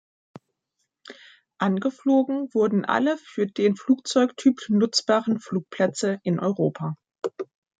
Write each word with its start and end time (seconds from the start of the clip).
Angeflogen 1.59 2.51
wurden 2.55 2.85
alle 2.85 3.19
für 3.19 3.45
den 3.45 3.75
Flugzeugtyp 3.75 4.59
nutzbaren 4.69 5.39
Flugplätze 5.39 6.19
in 6.23 6.39
Europa. 6.39 6.95